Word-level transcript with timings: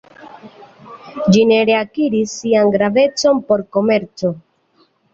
Ĝi 1.35 1.43
ne 1.51 1.59
reakiris 1.71 2.35
sian 2.39 2.75
gravecon 2.79 3.45
por 3.49 3.67
komerco. 3.79 4.37